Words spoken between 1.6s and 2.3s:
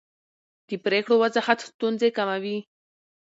ستونزې